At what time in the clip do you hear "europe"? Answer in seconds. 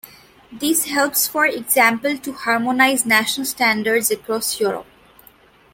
4.59-4.87